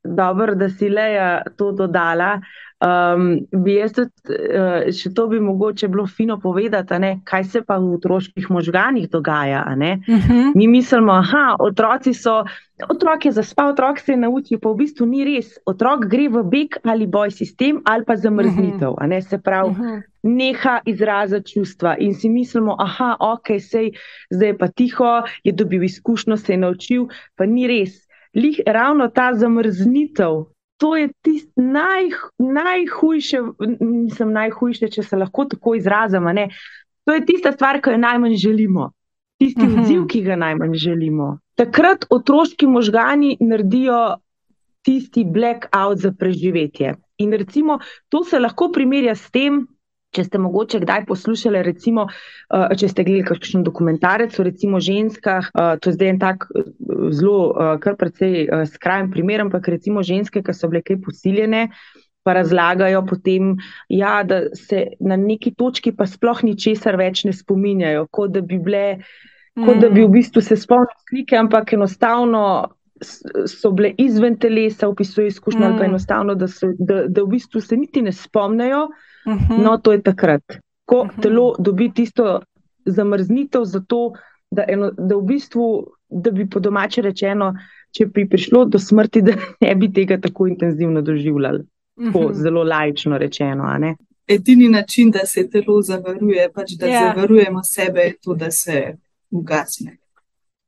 [0.04, 2.42] dobro, da si Leja to dodala.
[2.80, 7.62] Um, bi jaz tudi, uh, še to bi mogoče bilo fino povedati, ne, kaj se
[7.62, 9.66] pa v otroških možganih dogaja.
[9.76, 10.00] ne.
[10.08, 10.52] Mhm.
[10.56, 12.46] Mi mislimo, da otroci so,
[12.82, 15.58] otrok je zaspal, otrok se je naučil, pa v bistvu ni res.
[15.66, 18.96] Otrok gre v beg ali boj sistem ali pa zamrznitev.
[18.98, 19.22] a ne.
[19.22, 20.00] Se pravi, Mhm.
[20.24, 23.92] neha izrazati čustva in si mislimo, da ok, sej,
[24.30, 25.12] zdaj je pa tiho,
[25.44, 28.08] je dobil izkušnjo, se je naučil, pa ni res.
[28.34, 30.46] Lih, ravno ta zamrznitev,
[30.80, 33.42] to je tisto naj, najhujše,
[33.80, 36.24] mislim, najhujše, če se lahko tako izrazim.
[37.06, 38.92] To je tista stvar, ki jo najmanj želimo,
[39.40, 39.80] tisti Mhm.
[39.82, 41.40] odziv, ki ga najmanj želimo.
[41.56, 44.16] Takrat otroški možgani naredijo
[44.82, 46.96] tisti blackout za preživetje.
[47.18, 49.68] In recimo, to se lahko primerja s tem,
[50.16, 55.52] če ste mogoče kdaj poslušali, recimo, uh, če ste gledali kakšen dokumentarec o recimo ženskah,
[55.54, 56.68] uh, to je zdaj en tak uh,
[57.14, 61.70] zelo, kar precej skrajen primer, ampak recimo ženske, ki so bile kaj posiljene.
[62.28, 63.54] Pa razlagajo potem,
[63.90, 68.60] ja, da se na neki točki pa sploh ničesar več ne spominjajo, kot da bi
[68.60, 68.84] bile,
[69.56, 72.44] kot da bi v bistvu se spomnili slike, ampak enostavno
[73.48, 75.86] so bile izven telesa, opisuje izkušnje, ali pa Mm.
[75.86, 78.88] enostavno, da, so, da, da v bistvu se niti ne spomnijo,
[79.28, 79.62] Mhm.
[79.64, 80.44] no, to je takrat,
[80.86, 81.22] ko Mhm.
[81.22, 82.40] telo dobi tisto
[82.86, 84.12] zamrznitev, zato
[84.52, 85.66] da, eno, da v bistvu,
[86.10, 87.54] da bi po domače rečeno,
[87.92, 89.32] če bi prišlo do smrti, da
[89.62, 91.64] ne bi tega tako intenzivno doživljali.
[92.06, 92.34] Tako Mhm.
[92.34, 93.96] zelo laično rečeno.
[94.28, 96.92] Edini način, da se telo zavaruje, pač da Ja.
[96.94, 97.16] yeah.
[97.16, 98.94] zavarujemo sebe, je to, da se
[99.32, 99.98] ugasne.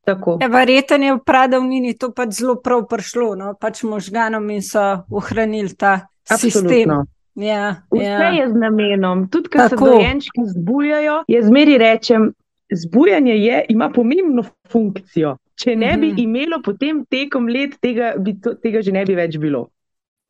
[0.04, 3.54] Ja, Verjetno je v pradavnini to pač zelo prav prišlo, no?
[3.54, 6.70] pač možganom in so ohranili ta Absolutno.
[6.70, 6.90] sistem.
[7.36, 8.30] Ja, Vse ja.
[8.32, 9.30] je z namenom.
[9.30, 9.86] Tudi, ko se Tako.
[9.88, 12.34] dojenčki zbujajo, jaz zmeri rečem,
[12.68, 15.38] zbujanje je, ima pomembno funkcijo.
[15.56, 16.20] Če ne bi Mhm.
[16.20, 19.68] imelo, potem tekom let tega, bi to, tega že ne bi več bilo.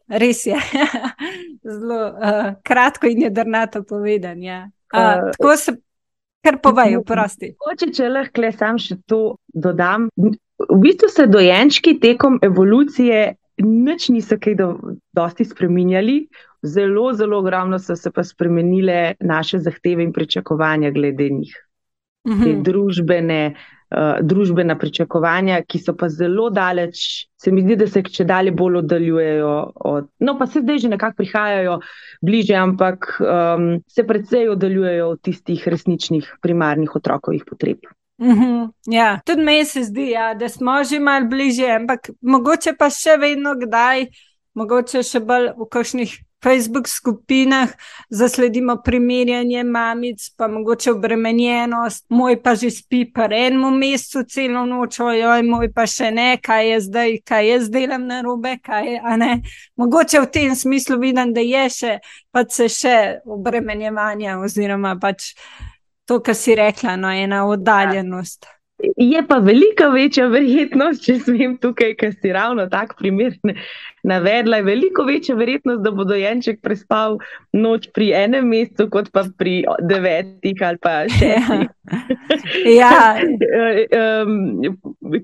[0.09, 0.57] Res je.
[1.63, 4.43] Zelo uh, kratko in jedrnato povedan.
[4.43, 4.67] Ja.
[4.93, 5.71] Uh, Eh, tako se,
[6.43, 7.55] kar povejo, prosti.
[7.59, 10.09] Mogoče, če lahko sam še to dodam.
[10.17, 14.69] V bistvu se dojenčki tekom evolucije nič niso kaj do,
[15.13, 16.27] dosti spremenjali,
[16.63, 21.53] zelo, zelo ogromno so se pa spremenile naše zahteve in pričakovanja glede njih.
[22.21, 22.63] Te Mhm.
[22.63, 23.80] družbene, uh,
[24.21, 28.81] družbena pričakovanja, ki so pa zelo daleč, se mi zdi, da se če dalje bolj
[28.81, 29.55] oddaljujejo
[29.91, 30.07] od.
[30.23, 31.79] No, pa se zdaj že nekako prihajajo
[32.21, 37.83] bliže, ampak um, se predvsej oddaljujejo od tistih resničnih primarnih otrokovih potreb.
[38.21, 42.91] Mhm, ja, tudi meni se zdi, ja, da smo že malo bliže, ampak mogoče pa
[42.93, 44.05] še vedno kdaj,
[44.53, 47.69] mogoče še bolj v kakšnih Facebook skupinah
[48.09, 54.99] zasledimo primerjanje mamic, pa mogoče obremenjenost, moj pa že spi pa enem mesecu celo noč,
[54.99, 59.01] ojoj, moj pa še ne, kaj je zdaj, kaj jaz delam na robe, kaj je,
[59.03, 59.41] a ne.
[59.77, 61.99] Mogoče v tem smislu vidim, da je še,
[62.31, 65.33] pač se še obremenjevanja oziroma pač
[66.05, 68.49] to, kar si rekla, no, ena oddaljenost.
[68.97, 73.35] Je pa velika večja verjetnost, če smem tukaj, ker si ravno tak primer
[74.07, 77.19] navedla, je veliko večja verjetnost, da bo dojenček prespal
[77.53, 81.67] noč pri enem mesecu, kot pa pri devetih ali pa šestih.
[82.73, 83.15] Ja,
[84.25, 84.35] um,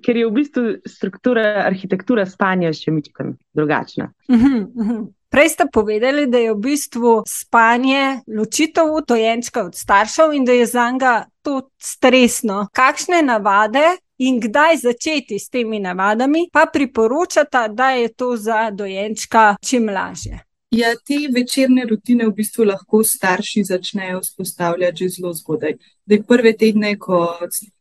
[0.03, 4.11] ker je v bistvu struktura, arhitektura spanja še mičkam drugačna.
[4.29, 5.05] mhm, mhm.
[5.29, 10.65] Prej ste povedali, da je v bistvu spanje ločitev dojenčka od staršev in da je
[10.65, 12.67] za njega to stresno.
[12.73, 19.55] Kakšne navade in kdaj začeti s temi navadami, pa priporočata, da je to za dojenčka
[19.61, 20.39] čim lažje.
[20.71, 25.77] Ja, te večerne rutine v bistvu lahko starši začnejo vzpostavljati že zelo zgodaj.
[26.05, 27.37] Da prve tedne, ko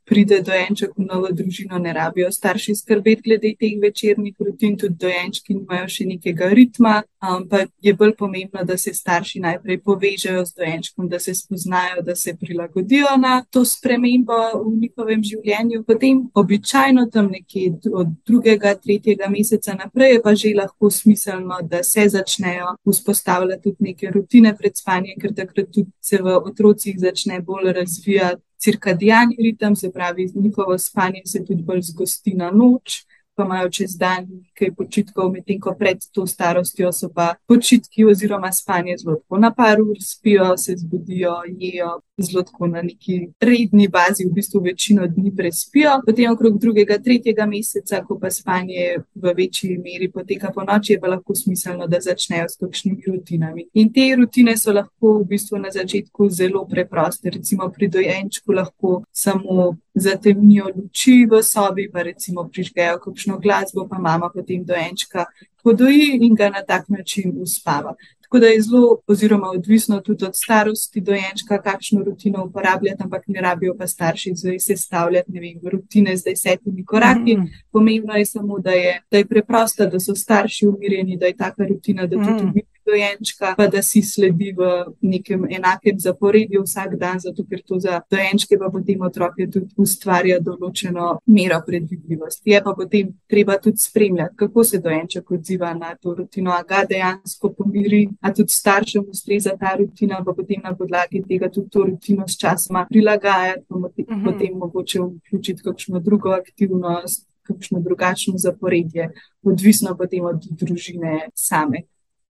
[0.06, 5.54] pride dojenček v novo družino, ne rabijo starši skrbeti glede teh večernih rutin, tudi dojenčki
[5.54, 11.08] nimajo še nekega ritma, ampak je bolj pomembno, da se starši najprej povežejo z dojenčkom,
[11.10, 15.82] da se spoznajo, da se prilagodijo na to spremembo v njihovem življenju.
[15.88, 21.82] Potem običajno tam nekje od drugega, tretjega meseca naprej je pa že lahko smiselno, da
[21.82, 27.40] se začnejo vzpostavljati tudi neke rutine pred spanjem, ker takrat tudi se v otrocih začne
[27.42, 33.04] bolj razvijati cirkadijalni ritem, se pravi, njihovo spanje se tudi bolj zgosti na noč.
[33.36, 38.48] Pa imajo čez dan nekaj počitkov, medtem ko pred to starostjo so pa počitki oziroma
[38.52, 43.88] spanje zelo tako na par ur, spijo, se zbudijo, jejo, zelo tako na neki redni
[43.88, 45.98] bazi, v bistvu večino dni prespijo.
[46.06, 51.00] Potem okrog drugega, tretjega meseca, ko pa spanje v večji meri poteka po noči, je
[51.00, 53.68] pa lahko smiselno, da začnejo s kakšnimi rutinami.
[53.74, 57.30] In te rutine so lahko v bistvu na začetku zelo preproste.
[57.30, 63.98] Recimo pri dojenčku lahko samo zatemnijo luči v sobi, pa recimo prižgejo kakšno glasbo, pa
[63.98, 65.24] mama potem dojenčka
[65.62, 67.94] podoji in ga na tak način uspava.
[68.26, 73.40] Tako da je zelo, oziroma odvisno tudi od starosti dojenčka, kakšno rutino uporabljati, ampak ne
[73.40, 77.36] rabijo pa starši zdaj sestavljati, ne vem, rutine z desetimi koraki.
[77.36, 77.46] Mhm.
[77.72, 81.66] Pomembno je samo, da je, da je preprosta, da so starši umirjeni, da je taka
[81.66, 84.62] rutina, da tudi umiri dojenčka, pa da si sledi v
[85.02, 90.38] nekem enakem zaporedju vsak dan, zato ker to za dojenčke pa potem otroke tudi ustvarja
[90.40, 92.50] določeno mero predvidljivosti.
[92.50, 96.84] Je pa potem treba tudi spremljati, kako se dojenček odziva na to rutino, a ga
[96.88, 101.84] dejansko pomiri, a tudi staršem ustreza ta rutina, pa potem na podlagi tega tudi to
[101.84, 104.24] rutino s časoma prilagajati, pa potem, Mhm.
[104.24, 109.10] potem mogoče vključiti kakšno drugo aktivnost, kakšno drugačno zaporedje,
[109.44, 111.82] odvisno potem od družine same.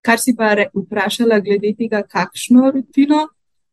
[0.06, 3.26] Kar si pa vprašala glede tega, kakšno rutino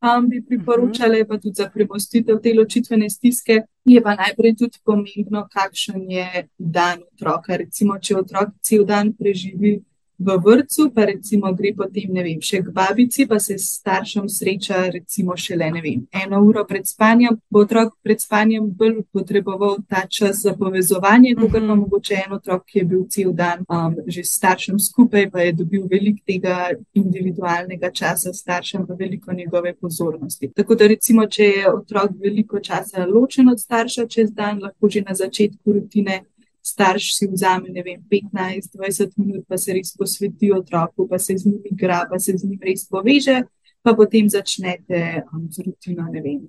[0.04, 4.82] um, bi priporočala, je pa tudi za premostitev te ločitvene stiske, je pa najprej tudi
[4.86, 7.58] pomembno, kakšen je dan otroka.
[7.58, 9.78] Recimo, če otrok cel dan preživi
[10.26, 14.30] v vrtu, pa recimo gre potem, ne vem, še k babici, pa se s staršem
[14.30, 19.78] sreča, recimo šele, ne vem, eno uro pred spanjem, bo otrok pred spanjem bolj potreboval
[19.90, 21.80] ta čas za povezovanje, kot pa Mhm.
[21.80, 25.54] mogoče en otrok, ki je bil cel dan um, že s staršem skupaj, pa je
[25.54, 30.52] dobil veliko tega individualnega časa s staršem, pa veliko njegove pozornosti.
[30.56, 35.02] Tako da recimo, če je otrok veliko časa ločen od starša čez dan, lahko že
[35.02, 36.24] na začetku rutine
[36.64, 41.52] starš si vzame, ne vem, 15-20 minut, pa se res posveti otroku, pa se z
[41.52, 43.42] njim igra, pa se z njim res poveže,
[43.84, 46.40] pa potem začnete um, z rutino, ne vem,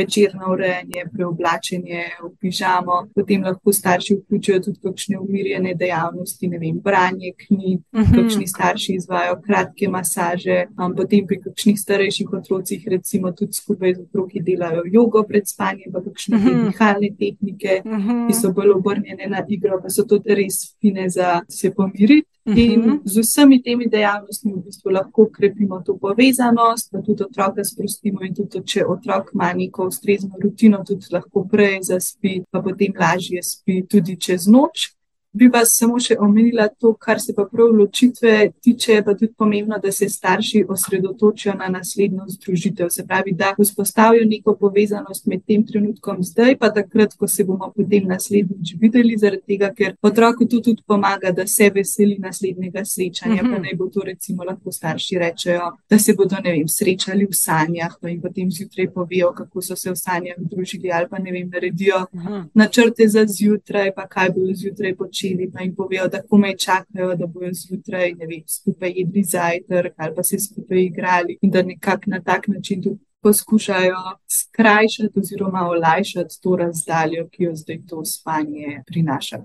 [0.00, 2.96] večerno urejanje, preoblačenje v pižamo.
[3.14, 8.14] Potem lahko starši vključijo tudi kakšne umirjene dejavnosti, ne vem, branje knjig, uh -huh.
[8.16, 14.00] kakšni starši izvajo kratke masaže, um, potem pri kakšnih starejših otrocih recimo tudi skupaj z
[14.06, 16.64] otroki delajo jogo pred spanjem, pa kakšne uh -huh.
[16.66, 18.26] dihalne tehnike, uh -huh.
[18.26, 22.37] ki so bolj obrnjene na igro, pa so tudi res fine za se pomiriti.
[22.56, 23.00] In mhm.
[23.04, 28.34] z vsemi temi dejavnostmi v bistvu lahko krepimo to povezanost, da tudi otroka sprostimo in
[28.34, 33.82] tudi, če otrok ima neko ustrezno rutino, tudi lahko prej zaspi, pa potem lažje spi
[33.84, 34.97] tudi čez noč.
[35.38, 38.32] Bi pa samo še omenila to, kar se pa prav ločitve
[38.64, 42.88] tiče, pa tudi pomembno, da se starši osredotočijo na naslednjo združitev.
[42.90, 47.70] Se pravi, da vzpostavijo neko povezanost med tem trenutkom zdaj, pa takrat, ko se bomo
[47.76, 53.42] potem naslednjič videli, zaradi tega, ker otroku to tudi pomaga, da se veseli naslednjega srečanja.
[53.44, 53.68] Pa mhm.
[53.68, 57.94] naj bo to recimo lahko starši rečejo, da se bodo, ne vem, srečali v sanjah,
[58.00, 61.46] pa jim potem zjutraj povejo, kako so se v sanjah družili, ali pa ne vem,
[61.52, 62.50] naredijo mhm.
[62.58, 67.14] načrte za zjutraj, pa kaj bodo zjutraj počeli začeli, pa jim povejo, da komaj čakajo,
[67.16, 72.02] da bojo zjutraj vem, skupaj jedli zajtrk ali pa se skupaj igrali in da nekako
[72.06, 73.96] na tak način tudi poskušajo
[74.30, 79.38] skrajšati oziroma olajšati to razdaljo, ki jo zdaj to spanje prinaša.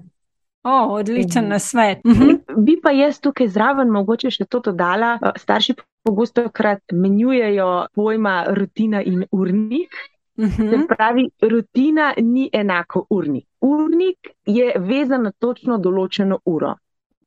[0.64, 1.98] O, odličen na svet.
[2.06, 2.30] Mhm.
[2.58, 5.20] Bi pa jaz tukaj zraven mogoče še to dodala.
[5.38, 9.92] Starši pogosto krat menjujejo pojma rutina in urnik.
[10.38, 10.70] Uh -huh.
[10.70, 13.46] Se pravi, rutina ni enako urnik.
[13.62, 16.76] Urnik je vezan na točno določeno uro.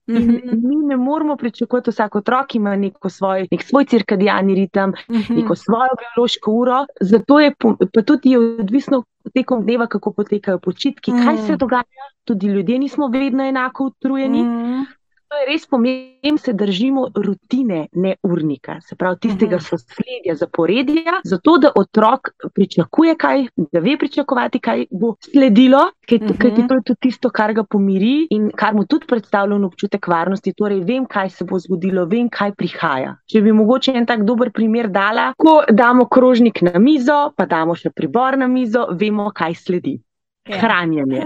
[0.06, 0.68] In uh -huh.
[0.68, 5.36] mi ne moramo pričakovati, vsak otrok ima neko svoj, nek svoj cirkadijalni ritem, uh -huh.
[5.36, 7.54] neko svojo biološko uro, zato je
[7.94, 9.02] pa tudi je odvisno
[9.34, 11.24] tekom dneva, kako potekajo počitki, uh -huh.
[11.24, 11.82] kaj se dogaja.
[12.24, 14.40] Tudi ljudje nismo vedno enako utrujeni.
[14.40, 14.84] Uh -huh.
[15.36, 19.64] To je res pomembno, da se držimo rutine, ne urnika, se pravi tistega mhm.
[19.64, 26.28] sosledja, zaporedja, zato da otrok pričakuje, kaj, da ve pričakovati, kaj bo sledilo, ker uh
[26.30, 26.68] -huh.
[26.68, 30.54] to je tudi tisto, kar ga pomiri in kar mu tudi predstavlja občutek varnosti.
[30.56, 33.16] Torej, vem, kaj se bo zgodilo, vem, kaj prihaja.
[33.26, 37.74] Če bi mogoče en tak dober primer dala, ko damo krožnik na mizo, pa damo
[37.74, 40.00] še pribor na mizo, vemo, kaj sledi.
[40.46, 40.60] Ja.
[40.60, 41.24] hranjenje.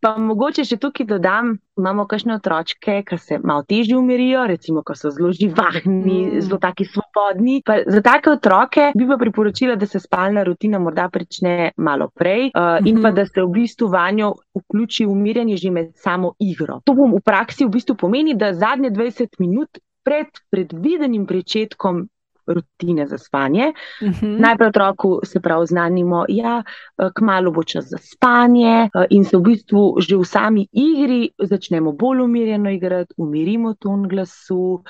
[0.00, 4.96] Pa mogoče še tukaj dodam, imamo kakšne otročke, ki se malo težje umirijo, recimo, ko
[4.96, 6.40] so zelo živahni, mm.
[6.46, 7.60] zelo taki svobodni.
[7.66, 12.48] Pa za take otroke bi pa priporočila, da se spalna rutina morda prične malo prej
[12.48, 12.88] uh, mm -hmm.
[12.88, 13.16] in pa mhm.
[13.16, 16.80] da se v bistvu vanjo vključi umirjanje že med samo igro.
[16.84, 22.08] To v praksi v bistvu pomeni, da zadnje 20 minut pred predvidenim pričetkom
[22.46, 23.72] rutine za spanje.
[24.02, 24.26] Uh mhm.
[24.26, 24.40] -huh.
[24.40, 26.62] Najprej otroku se pravi znanimo, da ja,
[26.98, 31.30] eh, kmalo bo čas za spanje, eh, in se v bistvu že v sami igri
[31.38, 34.82] začnemo bolj umirjeno igrati, umirimo ton glasu,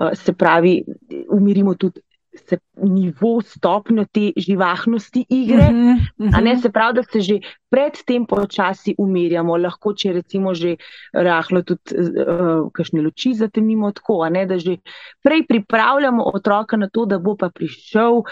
[0.00, 0.84] eh, se pravi,
[1.30, 2.00] umirimo tudi
[2.34, 5.56] se nivo, stopnjo te živahnosti igre.
[5.56, 6.44] Uh -huh, uh -huh.
[6.44, 10.76] Ne, se pravi, da se že predtem počasi umirjamo, lahko če recimo že
[11.12, 14.76] rahlo tudi uh, kakšne luči zatemimo tako, ne, da že
[15.22, 18.22] prej pripravljamo otroka na to, da bo pa prišel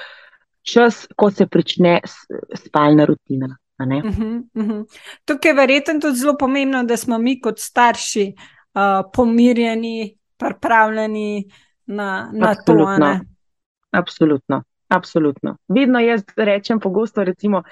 [0.63, 2.01] čas, ko se prične
[2.55, 3.57] spalna rutina.
[3.79, 4.85] Uh -huh, uh -huh.
[5.25, 8.35] Tukaj je verjetno tudi zelo pomembno, da smo mi kot starši
[8.75, 11.45] uh, pomirjeni, pripravljeni
[11.87, 12.75] na, na to.
[13.93, 15.57] Absolutno, absolutno.
[15.69, 17.63] Vedno jaz rečem, pogosto rečemo,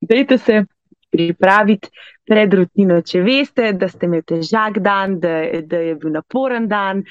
[0.00, 0.64] dajte se
[1.10, 1.88] pripraviti
[2.26, 3.00] pred rutino.
[3.02, 7.04] Če veste, da ste imeli težak dan, da, da je bil naporen dan,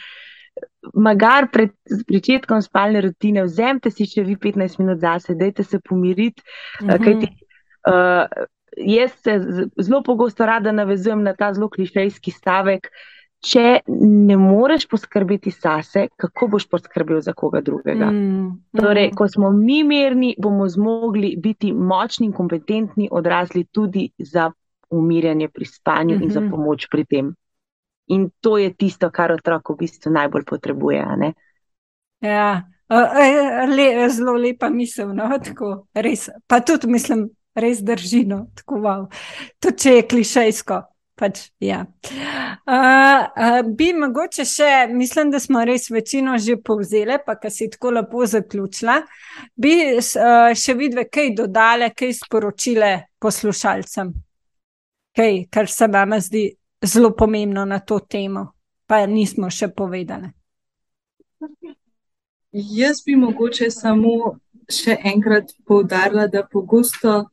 [0.93, 6.43] magar pred začetkom spalne rutine, vzemite si še vi 15 minut zase, dajte se pomiriti.
[6.81, 7.03] Uh -huh.
[7.05, 7.31] kajti,
[7.89, 8.45] uh,
[8.77, 9.39] jaz se
[9.81, 12.89] zelo pogosto rada navezujem na ta zelo klišejski stavek
[13.43, 18.07] če ne moreš poskrbeti zase, kako boš poskrbel za koga drugega.
[18.11, 18.79] Mm, mm.
[18.79, 24.49] Torej, ko smo mi mirni, bomo zmogli biti močni in kompetentni odrasli tudi za
[24.93, 26.23] umirjanje pri spanju mm -hmm.
[26.23, 26.51] in za mhm.
[26.51, 27.35] pomoč pri tem.
[28.07, 31.05] In to je tisto, kar otrok v bistvu najbolj potrebuje.
[32.21, 32.63] Ja,
[33.67, 35.13] le, zelo lepa misel.
[35.15, 35.29] No?
[35.43, 38.47] Tako, res, pa tudi mislim, res držino.
[38.55, 39.05] Tako, wow.
[39.59, 40.81] Tudi če je klišejsko.
[41.15, 41.83] Pač, ja.
[42.65, 47.67] uh, uh, bi mogoče še, mislim, da smo res večino že povzeli, pa kar si
[47.69, 48.95] tako lepo zaključila,
[49.53, 52.89] bi uh, še vidve kaj dodale, kaj sporočile
[53.21, 54.09] poslušalcem,
[55.13, 56.47] kaj, kar se vam zdi
[56.81, 58.47] zelo pomembno na to temo,
[58.89, 60.33] pa nismo še povedali.
[62.53, 64.39] Jaz bi mogoče samo
[64.69, 67.23] še enkrat poudarila, da pogosto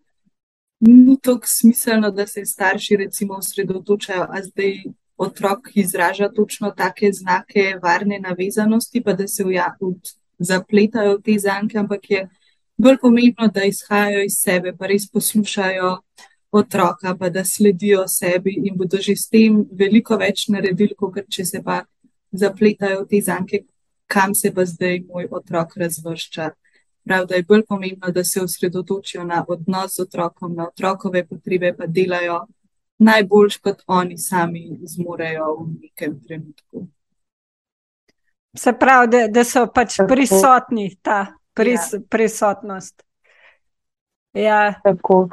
[0.81, 4.83] ni tako smiselno, da se starši recimo osredotočajo, a zdaj
[5.17, 9.95] otrok izraža točno take znake varne navezanosti, pa da se v jahu
[10.39, 12.29] zapletajo te zanke, ampak je
[12.77, 15.99] bolj pomembno, da izhajajo iz sebe, pa res poslušajo
[16.51, 21.45] otroka, pa da sledijo sebi in bodo že s tem veliko več naredili, kot če
[21.45, 21.83] se pa
[22.33, 23.65] zapletajo te zanke,
[24.07, 26.51] kam se pa zdaj moj otrok razvršča.
[27.11, 31.73] Prav, da je bolj pomembno, da se osredotočijo na odnos z otrokom, na otrokove potrebe,
[31.79, 32.45] pa delajo
[32.99, 36.87] najboljš, kot oni sami zmorejo v nekem trenutku.
[38.57, 41.99] Se pravi, da, da so pač prisotni, ta pris, ja.
[42.11, 43.03] prisotnost.
[44.33, 45.25] Ja, tako.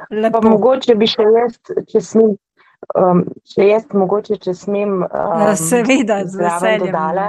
[0.42, 1.60] Mogoče bi še jaz,
[1.92, 2.32] če smem,
[2.98, 3.20] um,
[3.52, 6.88] če jaz, mogoče, če smem, um, ja, seveda, z veseljem.
[6.88, 7.28] Dodala,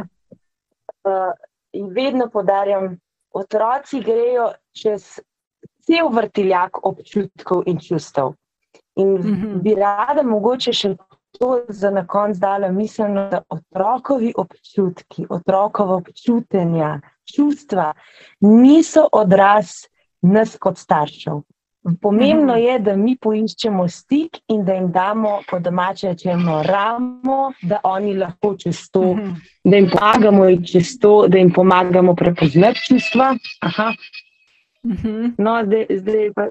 [1.06, 1.38] uh,
[1.78, 2.95] in vedno podarjam,
[3.34, 5.19] otroci grejo čez
[5.86, 8.34] cel vrtiljak občutkov in čustev.
[8.95, 9.61] In mm -hmm.
[9.61, 10.95] bi rada mogoče še
[11.39, 16.99] to za na konc dala mislim, da otrokovi občutki, otrokova občutenja,
[17.36, 17.93] čustva
[18.39, 19.67] niso odraz
[20.21, 21.41] nas kot staršev.
[22.01, 22.63] Pomembno mhm.
[22.63, 28.13] je, da mi poiščemo stik in da jim damo, po domače rečemo, ramo, da oni
[28.17, 29.33] lahko čez to, mhm.
[29.63, 33.35] da jim pomagamo čez to, da jim pomagamo prepoznati čustva.
[33.61, 33.93] Aha.
[34.86, 35.34] Mhm.
[35.38, 36.47] No, zdaj, zdaj, pa,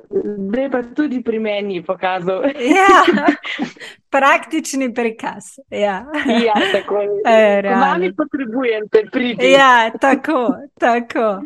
[0.48, 2.44] zdaj pa tudi pri meni pokazal.
[2.44, 3.24] Ja,
[4.14, 5.44] praktični prikaz.
[5.70, 6.04] Ja,
[6.44, 7.08] ja tako je.
[7.28, 9.50] E, Mami potrebujem te priti.
[9.50, 11.42] Ja, tako, tako.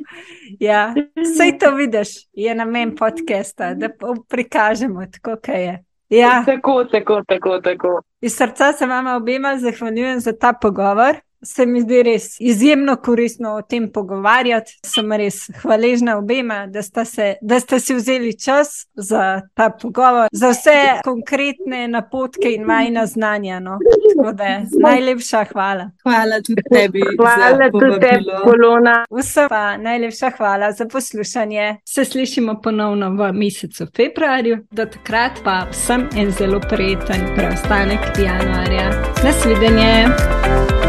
[0.61, 0.95] Ja.
[1.16, 3.89] Vse to vidiš, je namen podcasta, da
[4.28, 5.85] prikažemo tako, kaj je.
[6.09, 6.43] Ja.
[6.47, 8.03] Tako, tako, tako, tako.
[8.20, 11.14] Iz srca se vama obema zahvaljujem za ta pogovor
[11.45, 14.78] se mi zdi res izjemno koristno o tem pogovarjati.
[14.86, 20.28] Sem res hvaležna obema, da sta, se, da sta si vzeli čas za ta pogovor,
[20.32, 23.61] za vse konkretne napotke in majhna znanja.
[23.61, 23.78] No.
[24.34, 25.90] Da, najlepša hvala.
[26.03, 27.03] Hvala tudi tebi.
[27.16, 29.05] Hvala tudi tebi, Polona.
[29.11, 31.76] Vsem pa najlepša hvala za poslušanje.
[31.84, 34.59] Se slišimo ponovno v mesecu februarju.
[34.70, 38.90] Do takrat pa vsem en zelo prijeten preostanek januarja.
[39.24, 40.82] Nasvidenje.